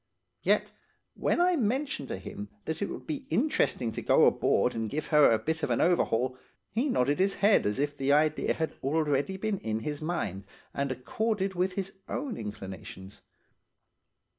"Yet, 0.41 0.71
when 1.13 1.39
I 1.39 1.55
mentioned 1.55 2.07
to 2.07 2.17
him 2.17 2.49
that 2.65 2.81
it 2.81 2.89
would 2.89 3.05
be 3.05 3.27
interesting 3.29 3.91
to 3.91 4.01
go 4.01 4.25
aboard 4.25 4.73
and 4.73 4.89
give 4.89 5.05
her 5.13 5.29
a 5.29 5.37
bit 5.37 5.61
of 5.61 5.69
an 5.69 5.79
overhaul, 5.79 6.39
he 6.71 6.89
nodded 6.89 7.19
his 7.19 7.35
head 7.35 7.67
as 7.67 7.77
if 7.77 7.95
the 7.95 8.11
idea 8.11 8.55
had 8.55 8.69
been 8.71 8.79
already 8.81 9.35
in 9.35 9.81
his 9.81 10.01
mind 10.01 10.45
and 10.73 10.91
accorded 10.91 11.53
with 11.53 11.73
his 11.73 11.93
own 12.09 12.35
inclinations. 12.35 13.21